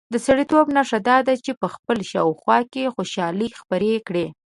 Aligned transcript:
د 0.13 0.15
سړیتوب 0.25 0.65
نښه 0.75 0.99
دا 1.07 1.17
ده 1.27 1.33
چې 1.45 1.51
په 1.61 1.67
خپل 1.75 1.97
شاوخوا 2.11 2.59
کې 2.71 2.91
خوشالي 2.95 3.47
خپره 3.59 3.93
کړي. 4.07 4.27